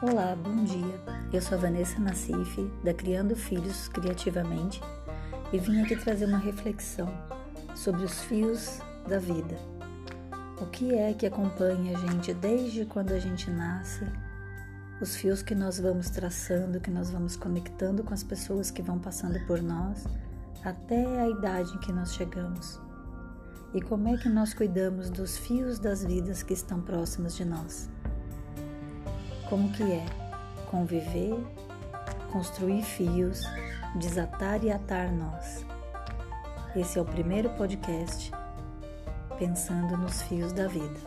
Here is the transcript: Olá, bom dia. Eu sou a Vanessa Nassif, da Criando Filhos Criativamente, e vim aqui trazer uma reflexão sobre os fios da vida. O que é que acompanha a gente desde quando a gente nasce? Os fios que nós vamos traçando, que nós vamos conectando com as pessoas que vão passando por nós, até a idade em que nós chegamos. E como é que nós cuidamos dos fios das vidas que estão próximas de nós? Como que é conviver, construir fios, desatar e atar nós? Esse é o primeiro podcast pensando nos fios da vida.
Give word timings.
Olá, 0.00 0.36
bom 0.36 0.62
dia. 0.62 1.00
Eu 1.32 1.42
sou 1.42 1.58
a 1.58 1.60
Vanessa 1.60 1.98
Nassif, 1.98 2.70
da 2.84 2.94
Criando 2.94 3.34
Filhos 3.34 3.88
Criativamente, 3.88 4.80
e 5.52 5.58
vim 5.58 5.82
aqui 5.82 5.96
trazer 5.96 6.26
uma 6.26 6.38
reflexão 6.38 7.12
sobre 7.74 8.04
os 8.04 8.20
fios 8.20 8.78
da 9.08 9.18
vida. 9.18 9.58
O 10.60 10.66
que 10.66 10.94
é 10.94 11.12
que 11.12 11.26
acompanha 11.26 11.98
a 11.98 12.00
gente 12.00 12.32
desde 12.32 12.84
quando 12.84 13.10
a 13.10 13.18
gente 13.18 13.50
nasce? 13.50 14.06
Os 15.00 15.16
fios 15.16 15.42
que 15.42 15.56
nós 15.56 15.80
vamos 15.80 16.10
traçando, 16.10 16.78
que 16.78 16.92
nós 16.92 17.10
vamos 17.10 17.34
conectando 17.34 18.04
com 18.04 18.14
as 18.14 18.22
pessoas 18.22 18.70
que 18.70 18.82
vão 18.82 19.00
passando 19.00 19.44
por 19.48 19.60
nós, 19.60 20.04
até 20.64 21.22
a 21.22 21.28
idade 21.28 21.74
em 21.74 21.78
que 21.80 21.92
nós 21.92 22.14
chegamos. 22.14 22.80
E 23.74 23.80
como 23.80 24.06
é 24.06 24.16
que 24.16 24.28
nós 24.28 24.54
cuidamos 24.54 25.10
dos 25.10 25.36
fios 25.36 25.80
das 25.80 26.04
vidas 26.04 26.44
que 26.44 26.52
estão 26.54 26.80
próximas 26.80 27.34
de 27.34 27.44
nós? 27.44 27.90
Como 29.48 29.72
que 29.72 29.82
é 29.82 30.04
conviver, 30.70 31.34
construir 32.30 32.82
fios, 32.82 33.44
desatar 33.94 34.62
e 34.62 34.70
atar 34.70 35.10
nós? 35.10 35.64
Esse 36.76 36.98
é 36.98 37.02
o 37.02 37.04
primeiro 37.04 37.48
podcast 37.50 38.30
pensando 39.38 39.96
nos 39.96 40.20
fios 40.22 40.52
da 40.52 40.68
vida. 40.68 41.00